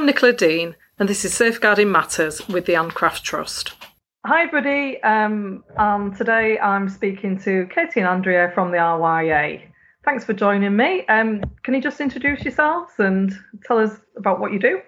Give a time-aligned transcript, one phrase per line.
[0.00, 3.74] I'm Nicola Dean, and this is Safeguarding Matters with the Ann Craft Trust.
[4.24, 4.98] Hi, everybody.
[5.02, 9.60] Um, um, today I'm speaking to Katie and Andrea from the RYA.
[10.02, 11.04] Thanks for joining me.
[11.06, 13.30] Um, can you just introduce yourselves and
[13.66, 14.80] tell us about what you do?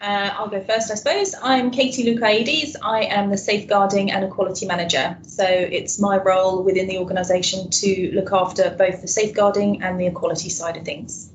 [0.00, 1.34] Uh, I'll go first, I suppose.
[1.42, 2.76] I'm Katie Lukaides.
[2.82, 5.18] I am the Safeguarding and Equality Manager.
[5.24, 10.06] So it's my role within the organisation to look after both the safeguarding and the
[10.06, 11.30] equality side of things.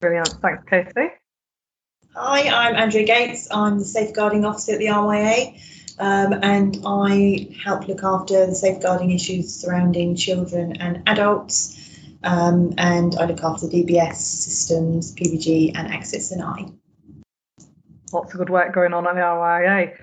[0.00, 0.36] Brilliant.
[0.40, 1.17] Thanks, Katie.
[2.20, 3.46] Hi, I'm Andrea Gates.
[3.48, 5.60] I'm the Safeguarding Officer at the RYA.
[6.00, 11.78] Um, and I help look after the safeguarding issues surrounding children and adults.
[12.24, 16.72] Um, and I look after DBS systems, PVG, and Access NI
[18.12, 19.94] lots of good work going on at the RYA.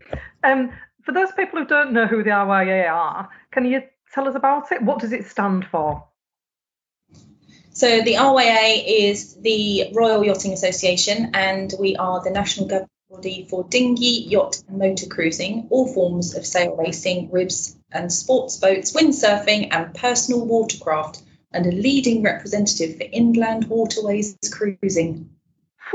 [0.44, 0.72] Um,
[1.04, 3.82] for those people who don't know who the RYA are, can you
[4.14, 4.82] tell us about it?
[4.82, 6.08] What does it stand for?
[7.76, 13.46] So the RYA is the Royal Yachting Association, and we are the national governing body
[13.50, 18.94] for dinghy, yacht, and motor cruising, all forms of sail racing, ribs, and sports boats,
[18.94, 25.32] windsurfing, and personal watercraft, and a leading representative for inland waterways cruising.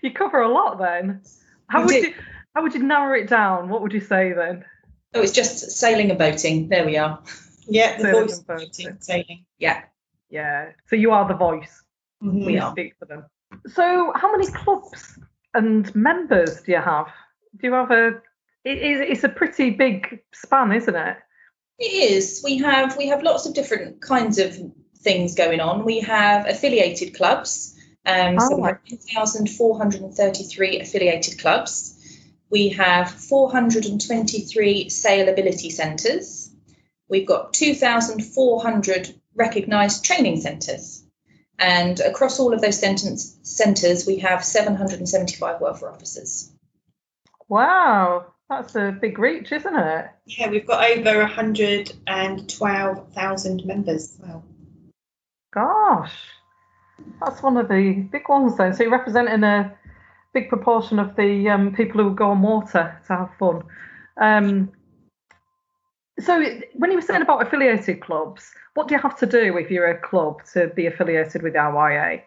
[0.00, 1.20] you cover a lot then.
[1.66, 2.14] How would you
[2.54, 3.68] how would you narrow it down?
[3.68, 4.64] What would you say then?
[5.12, 6.70] Oh, it's just sailing and boating.
[6.70, 7.22] There we are.
[7.66, 9.46] Yeah, the sailing voice.
[9.58, 9.82] Yeah.
[10.30, 10.70] Yeah.
[10.88, 11.82] So you are the voice.
[12.22, 12.44] Mm-hmm.
[12.46, 13.24] We speak for them.
[13.68, 15.18] So how many clubs
[15.54, 17.08] and members do you have?
[17.56, 18.22] Do you have a
[18.64, 21.16] it is it's a pretty big span, isn't it?
[21.78, 22.42] It is.
[22.44, 24.56] We have we have lots of different kinds of
[24.98, 25.84] things going on.
[25.84, 27.76] We have affiliated clubs.
[28.06, 28.48] Um, oh.
[28.48, 31.98] So we have 2,433 affiliated clubs.
[32.50, 36.41] We have 423 sailability centres.
[37.08, 41.04] We've got 2,400 recognised training centres.
[41.58, 46.50] And across all of those centres, we have 775 welfare officers.
[47.48, 50.06] Wow, that's a big reach, isn't it?
[50.26, 54.18] Yeah, we've got over 112,000 members.
[54.20, 54.42] Wow.
[55.52, 56.16] Gosh,
[57.20, 58.74] that's one of the big ones then.
[58.74, 59.76] So you're representing a
[60.32, 63.62] big proportion of the um, people who go on water to have fun.
[64.16, 64.72] Um,
[66.24, 66.44] so
[66.74, 69.90] when you were saying about affiliated clubs, what do you have to do if you're
[69.90, 72.22] a club to be affiliated with RYA?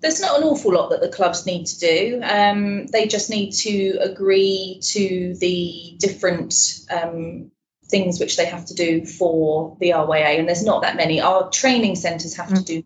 [0.00, 2.20] There's not an awful lot that the clubs need to do.
[2.22, 6.54] Um, they just need to agree to the different
[6.90, 7.50] um,
[7.86, 11.20] things which they have to do for the RYA, and there's not that many.
[11.20, 12.58] Our training centres have mm.
[12.58, 12.82] to do.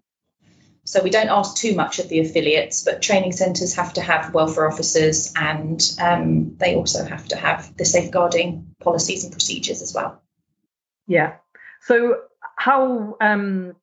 [0.89, 4.33] So we don't ask too much of the affiliates, but training centres have to have
[4.33, 9.93] welfare officers, and um, they also have to have the safeguarding policies and procedures as
[9.93, 10.23] well.
[11.07, 11.35] Yeah.
[11.83, 12.23] So
[12.57, 13.19] how?
[13.21, 13.77] Um,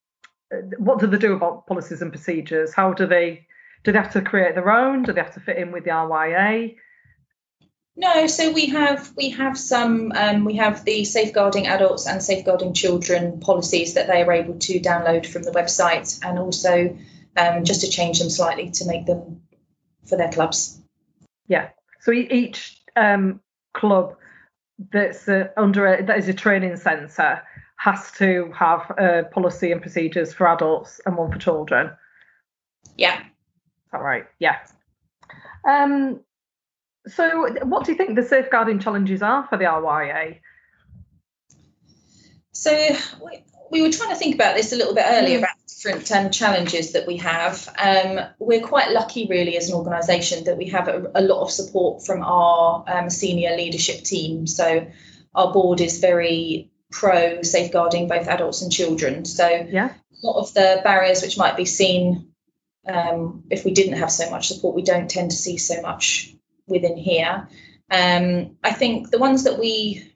[0.79, 2.73] what do they do about policies and procedures?
[2.73, 3.45] How do they?
[3.83, 5.03] Do they have to create their own?
[5.03, 6.75] Do they have to fit in with the RYA?
[7.97, 12.73] No, so we have we have some um, we have the safeguarding adults and safeguarding
[12.73, 16.97] children policies that they are able to download from the website, and also
[17.37, 19.43] um, just to change them slightly to make them
[20.05, 20.77] for their clubs.
[21.47, 21.69] Yeah.
[22.01, 23.39] So each um,
[23.73, 24.17] club
[24.91, 27.43] that's uh, under a, that is a training centre
[27.77, 31.91] has to have a policy and procedures for adults and one for children.
[32.97, 33.19] Yeah.
[33.19, 34.25] Is that right?
[34.39, 34.57] Yeah.
[35.67, 36.21] Um,
[37.07, 40.39] so, what do you think the safeguarding challenges are for the RYA?
[42.51, 42.71] So,
[43.23, 45.39] we, we were trying to think about this a little bit earlier mm.
[45.39, 47.67] about different um, challenges that we have.
[47.77, 51.51] Um, we're quite lucky, really, as an organisation, that we have a, a, lot of
[51.51, 54.47] support from our um, senior leadership team.
[54.47, 54.87] So,
[55.33, 59.25] our board is very pro safeguarding both adults and children.
[59.25, 59.93] So, yeah.
[60.23, 62.31] a lot of the barriers which might be seen
[62.87, 66.35] um, if we didn't have so much support, we don't tend to see so much
[66.67, 67.47] within here.
[67.89, 70.11] Um, I think the ones that we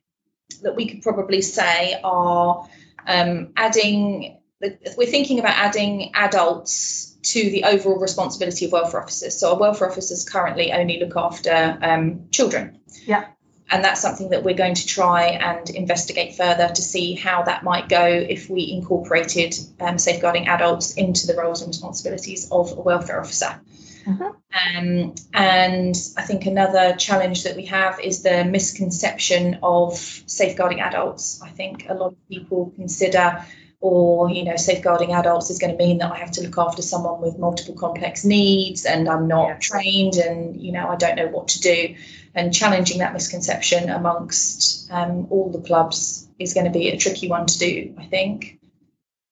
[0.64, 2.68] that we could probably say are
[3.08, 4.38] um, adding.
[4.62, 9.40] We're thinking about adding adults to the overall responsibility of welfare officers.
[9.40, 12.80] So our welfare officers currently only look after um, children.
[13.06, 13.28] Yeah.
[13.72, 17.64] And that's something that we're going to try and investigate further to see how that
[17.64, 22.82] might go if we incorporated um, safeguarding adults into the roles and responsibilities of a
[22.82, 23.62] welfare officer.
[24.10, 31.42] Um, and I think another challenge that we have is the misconception of safeguarding adults.
[31.42, 33.46] I think a lot of people consider,
[33.80, 36.82] or you know, safeguarding adults is going to mean that I have to look after
[36.82, 39.58] someone with multiple complex needs, and I'm not yeah.
[39.60, 41.96] trained, and you know, I don't know what to do.
[42.36, 47.28] And challenging that misconception amongst um, all the clubs is going to be a tricky
[47.28, 47.96] one to do.
[47.98, 48.60] I think.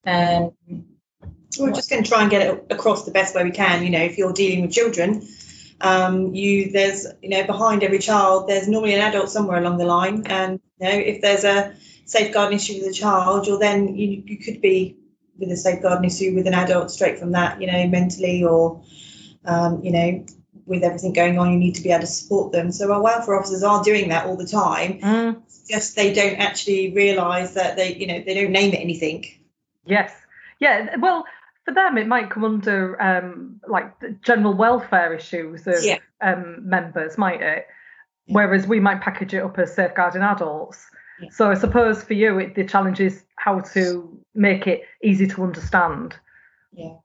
[0.05, 0.53] Um,
[1.59, 3.83] We're just going to try and get it across the best way we can.
[3.83, 5.27] You know, if you're dealing with children,
[5.81, 9.85] um, you there's you know behind every child there's normally an adult somewhere along the
[9.85, 11.75] line, and you know if there's a
[12.05, 14.97] safeguarding issue with a child, or then you, you could be
[15.37, 18.81] with a safeguarding issue with an adult straight from that, you know, mentally or
[19.45, 20.25] um, you know
[20.67, 22.71] with everything going on, you need to be able to support them.
[22.71, 24.99] So our welfare officers are doing that all the time.
[24.99, 25.41] Mm.
[25.69, 29.25] Just they don't actually realise that they, you know, they don't name it anything.
[29.85, 30.13] Yes.
[30.59, 30.97] Yeah.
[30.97, 31.23] Well,
[31.67, 35.97] for them, it might come under um, like the general welfare issues of Yeah.
[36.21, 37.67] um, members, might it?
[38.27, 40.85] Whereas we might package it up as safeguarding adults.
[41.19, 41.29] Yeah.
[41.31, 45.43] So I suppose for you, it, the challenge is how to make it easy to
[45.43, 46.15] understand.
[46.71, 46.95] Yeah.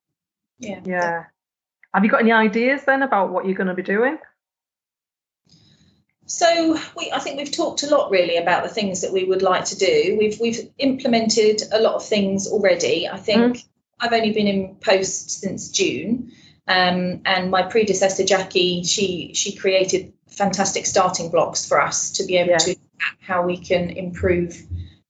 [0.59, 0.81] Yeah.
[0.85, 1.25] Yeah.
[1.93, 4.17] Have you got any ideas then about what you're going to be doing?
[6.26, 9.43] So we, I think we've talked a lot really about the things that we would
[9.43, 10.17] like to do.
[10.19, 13.08] We've we've implemented a lot of things already.
[13.08, 13.65] I think
[14.02, 16.32] I've only been in post since June,
[16.66, 22.37] um, and my predecessor Jackie, she she created fantastic starting blocks for us to be
[22.37, 22.58] able Yeah.
[22.58, 22.78] to look
[23.20, 24.60] how we can improve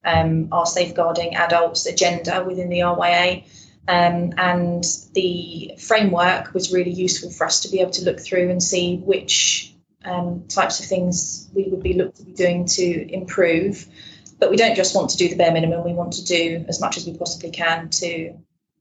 [0.04, 3.44] um, our safeguarding adults agenda within the RYA.
[3.88, 4.84] Um, and
[5.14, 8.98] the framework was really useful for us to be able to look through and see
[8.98, 9.74] which
[10.04, 13.86] um, types of things we would be looked to be doing to improve.
[14.38, 15.84] But we don't just want to do the bare minimum.
[15.84, 18.34] We want to do as much as we possibly can to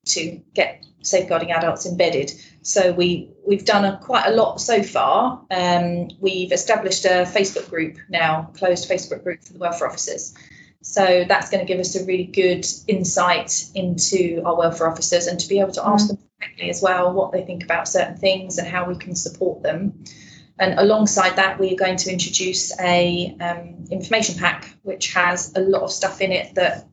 [0.06, 2.32] to get safeguarding adults embedded.
[2.62, 5.46] So we we've done a, quite a lot so far.
[5.50, 10.36] Um, we've established a Facebook group now, closed Facebook group for the welfare officers.
[10.84, 15.40] So that's going to give us a really good insight into our welfare officers and
[15.40, 18.58] to be able to ask them directly as well what they think about certain things
[18.58, 20.04] and how we can support them.
[20.58, 25.60] And alongside that, we are going to introduce a um, information pack which has a
[25.60, 26.88] lot of stuff in it that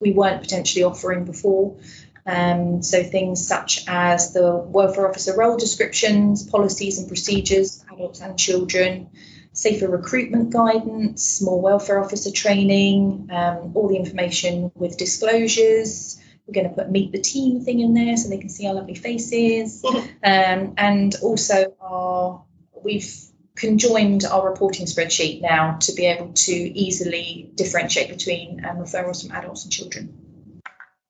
[0.00, 1.78] we weren't potentially offering before.
[2.24, 8.20] Um, so things such as the welfare officer role descriptions, policies and procedures, for adults
[8.20, 9.10] and children,
[9.52, 16.20] safer recruitment guidance, more welfare officer training, um, all the information with disclosures.
[16.46, 18.74] We're going to put meet the team thing in there so they can see our
[18.74, 19.84] lovely faces.
[19.84, 22.44] um, and also our
[22.82, 23.14] we've
[23.54, 29.36] conjoined our reporting spreadsheet now to be able to easily differentiate between um, referrals from
[29.36, 30.21] adults and children.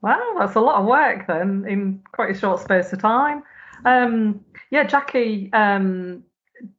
[0.02, 3.44] Wow, that's a lot of work then in quite a short space of time.
[3.84, 6.24] Um, yeah, Jackie um,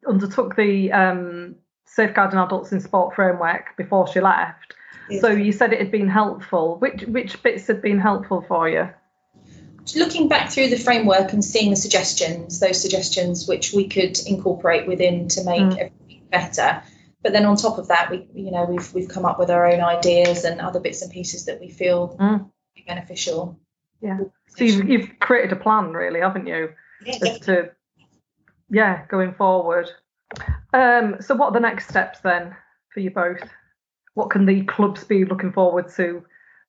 [0.08, 1.56] undertook the um,
[1.86, 4.76] safeguarding adults in sport framework before she left.
[5.20, 6.78] So you said it had been helpful.
[6.80, 8.90] Which which bits had been helpful for you?
[9.96, 14.88] looking back through the framework and seeing the suggestions, those suggestions which we could incorporate
[14.88, 15.78] within to make Mm.
[15.78, 16.82] everything better.
[17.22, 19.68] But then on top of that, we you know we've we've come up with our
[19.68, 22.50] own ideas and other bits and pieces that we feel Mm.
[22.76, 23.60] Be beneficial.
[24.02, 24.20] Yeah.
[24.48, 26.74] So you've, you've created a plan, really, haven't you?
[27.06, 27.72] Yeah, as to
[28.70, 29.90] yeah going forward
[30.74, 32.56] um so what are the next steps then
[32.94, 33.42] for you both
[34.16, 36.24] what can the clubs be looking forward to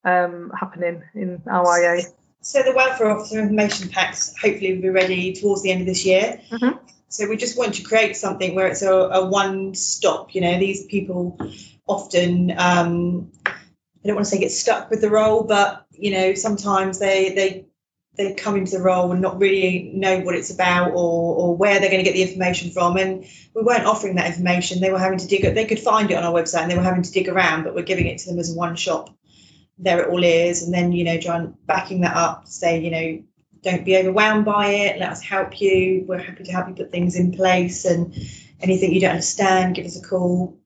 [0.05, 2.05] um happening in RYA
[2.43, 6.05] So the welfare officer information packs hopefully will be ready towards the end of this
[6.05, 6.41] year.
[6.51, 6.79] Mhm.
[7.09, 10.35] So we just want to create something where it's a, a one stop.
[10.35, 11.39] You know, these people
[11.87, 13.31] often um,
[14.05, 17.35] I don't want to say get stuck with the role, but you know sometimes they
[17.35, 17.67] they
[18.17, 21.81] they come into the role and not really know what it's about or, or where
[21.81, 22.97] they're going to get the information from.
[22.97, 23.25] And
[23.57, 24.81] we weren't offering that information.
[24.81, 25.43] They were having to dig.
[25.43, 27.75] They could find it on our website and they were having to dig around, but
[27.75, 29.11] we're giving it to them as a one shop
[29.79, 33.23] there it all is and then you know trying backing that up say you know
[33.63, 36.93] don't be overwhelmed by it let us help you we're happy to help you put
[36.93, 38.15] things in place and
[38.61, 40.57] anything you don't understand give us a call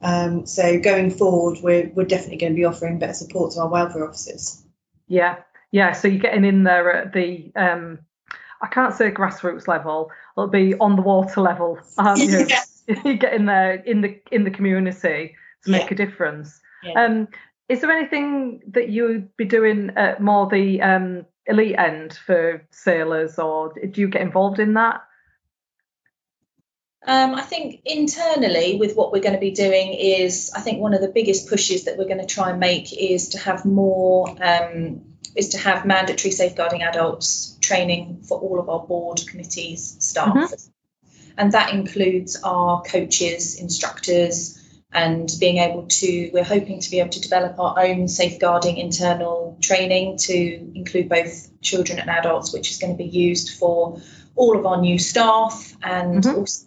[0.00, 3.68] um, so going forward we're, we're definitely going to be offering better support to our
[3.68, 4.62] welfare officers
[5.08, 5.36] yeah
[5.72, 7.98] yeah so you're getting in there at the um
[8.60, 12.62] I can't say grassroots level it'll be on the water level aren't you Yeah.
[13.04, 15.92] you get in there in the in the community to make Yeah.
[15.92, 17.04] a difference Yeah.
[17.04, 17.28] um
[17.68, 22.62] is there anything that you would be doing at more the um elite end for
[22.70, 25.02] sailors or do you get involved in that
[27.06, 30.94] Um, I think internally, with what we're going to be doing, is I think one
[30.94, 34.28] of the biggest pushes that we're going to try and make is to have more,
[34.42, 35.02] um,
[35.36, 40.68] is to have mandatory safeguarding adults training for all of our board committees, staff, Mhm.
[41.36, 44.58] and that includes our coaches, instructors,
[44.92, 46.30] and being able to.
[46.32, 51.60] We're hoping to be able to develop our own safeguarding internal training to include both
[51.60, 54.00] children and adults, which is going to be used for
[54.34, 56.38] all of our new staff and Mhm.
[56.38, 56.64] also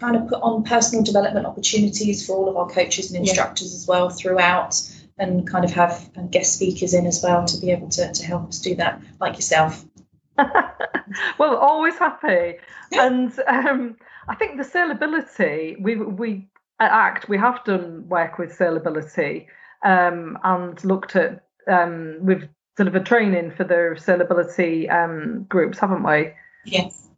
[0.00, 3.30] kind of put on personal development opportunities for all of our coaches and Yeah.
[3.30, 4.80] instructors as well throughout
[5.18, 8.48] and kind of have guest speakers in as well to be able to, to help
[8.48, 9.84] us do that like yourself
[11.38, 12.56] well, always happy.
[12.92, 13.96] And um,
[14.28, 19.46] I think the sailability, we, we at ACT, we have done work with sailability
[19.84, 26.32] um, and looked at, um, we've delivered training for the sailability um, groups, haven't we?
[26.64, 27.09] Yes.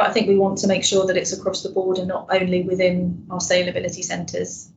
[0.00, 2.26] But I think we want to make sure that it's across the board and not
[2.30, 4.72] only within our sailability centres.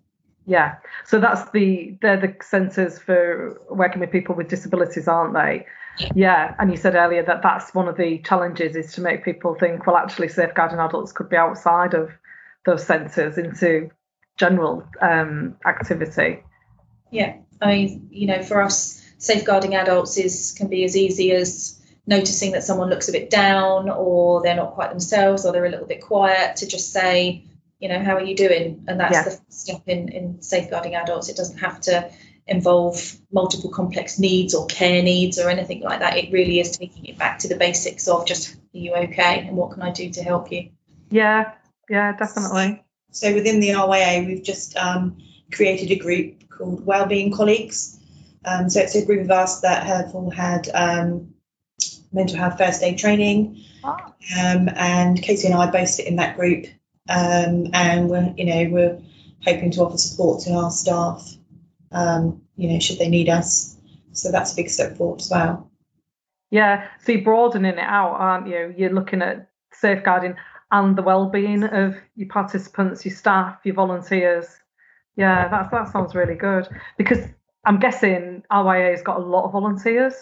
[0.46, 0.75] Yeah,
[1.06, 5.65] so that's the they're the centres for working with people with disabilities, aren't they?
[6.13, 6.53] Yeah.
[6.60, 9.88] and you said earlier that that's one of the challenges is to make people think,
[9.88, 12.12] well, actually, safeguarding adults could be outside of
[12.65, 13.92] those centres into
[14.36, 16.44] general um, activity.
[17.12, 21.82] Yeah, I mean, you know for us, safeguarding adults is can be as easy as
[22.05, 25.69] noticing that someone looks a bit down or they're not quite themselves or they're a
[25.69, 27.43] little bit quiet to just say
[27.79, 29.24] you know how are you doing and that's Yeah.
[29.24, 32.12] the first step in in safeguarding adults it doesn't have to
[32.45, 37.05] involve multiple complex needs or care needs or anything like that it really is taking
[37.05, 40.10] it back to the basics of just are you okay and what can i do
[40.10, 40.69] to help you
[41.10, 41.53] Yeah,
[41.89, 42.83] yeah, definitely.
[43.12, 45.17] So within the RYA, we've just um,
[45.51, 48.00] created a group called Wellbeing Colleagues.
[48.43, 51.32] Um, so it's a group of us that have all had um,
[52.13, 56.38] mental health first aid training, Ah, um, and Katie and I both sit in that
[56.38, 56.65] group,
[57.10, 59.01] um, and we're you know we're
[59.46, 61.29] hoping to offer support to our staff,
[61.91, 63.77] um, you know, should they need us.
[64.13, 65.70] So that's a big step forward as well.
[66.50, 68.74] Yeah, so you're broadening it out, aren't you?
[68.77, 70.36] You're looking at safeguarding
[70.72, 74.48] and the well-being of your participants, your staff, your volunteers.
[75.15, 76.67] Yeah, that that sounds really good
[76.98, 77.20] because
[77.65, 80.15] I'm guessing RYA's got a lot of volunteers.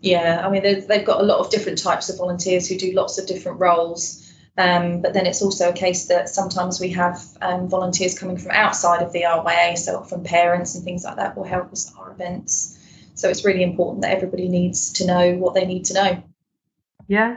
[0.00, 2.92] Yeah, I mean, they've, they've got a lot of different types of volunteers who do
[2.92, 4.24] lots of different roles.
[4.56, 8.50] Um, but then it's also a case that sometimes we have um, volunteers coming from
[8.50, 11.98] outside of the RYA, so from parents and things like that will help us at
[11.98, 12.76] our events.
[13.14, 16.22] So it's really important that everybody needs to know what they need to know.
[17.06, 17.36] Yeah,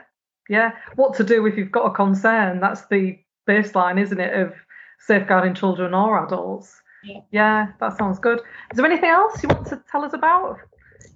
[0.50, 0.72] yeah.
[0.96, 2.60] What to do if you've got a concern?
[2.60, 4.53] That's the baseline, isn't it, of
[5.00, 6.82] safeguarding children or adults?
[7.03, 7.20] Yeah.
[7.32, 8.39] Yeah, that sounds good.
[8.39, 10.58] Is there anything else you want to tell us about?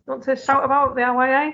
[0.07, 1.53] Want to shout about the RYA?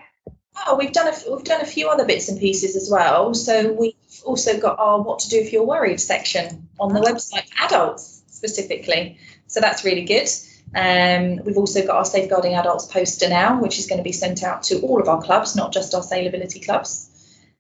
[0.68, 3.34] Oh, we've done a we've done a few other bits and pieces as well.
[3.34, 3.94] So we've
[4.26, 8.24] also got our "What to Do If You're Worried" section on the website for adults
[8.28, 9.18] specifically.
[9.48, 10.28] So that's really good.
[10.76, 14.44] Um, we've also got our Safeguarding Adults poster now, which is going to be sent
[14.44, 17.08] out to all of our clubs, not just our Sailability clubs.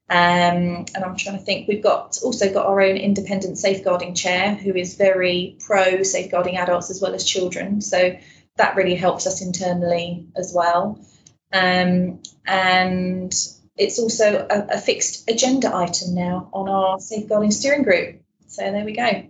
[0.09, 1.69] Um, and I'm trying to think.
[1.69, 6.89] We've got also got our own independent safeguarding chair, who is very pro safeguarding adults
[6.89, 7.79] as well as children.
[7.79, 8.17] So
[8.61, 10.99] that really helps us internally as well.
[11.51, 13.33] Um, and
[13.75, 18.21] it's also a, a fixed agenda item now on our safeguarding steering group.
[18.47, 19.23] So there we go.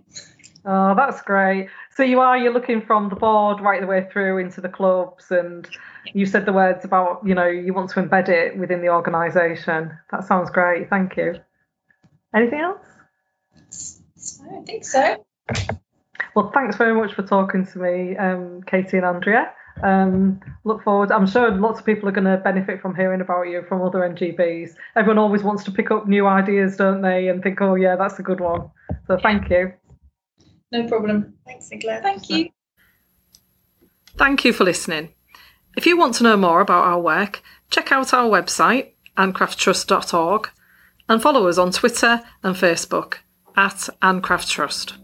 [0.66, 1.68] Oh, that's great.
[1.96, 5.30] So you are you're looking from the board right the way through into the clubs,
[5.30, 5.66] and
[6.12, 9.98] you said the words about you know you want to embed it within the organisation.
[10.10, 10.90] That sounds great.
[10.90, 11.40] Thank you.
[12.34, 12.86] Anything else?
[14.44, 15.24] I don't think so.
[16.34, 19.52] Well, thanks very much for talking to me, um, Katie and Andrea.
[19.82, 21.10] Um, look forward.
[21.10, 24.00] I'm sure lots of people are going to benefit from hearing about you from other
[24.00, 24.70] NGBs.
[24.96, 27.28] Everyone always wants to pick up new ideas, don't they?
[27.28, 28.70] And think, oh yeah, that's a good one.
[29.06, 29.72] So thank you.
[30.70, 31.34] No problem.
[31.46, 32.00] Thanks, Sinclair.
[32.02, 32.48] Thank you.
[34.16, 35.10] Thank you for listening.
[35.76, 40.50] If you want to know more about our work, check out our website, anncrafttrust.org,
[41.08, 43.16] and follow us on Twitter and Facebook
[43.56, 44.94] at Ann Craft Trust.